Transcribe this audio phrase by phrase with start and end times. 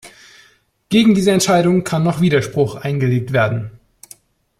[0.89, 3.69] Gegen diese Entscheidung kann noch Widerspruch eingelegt werden.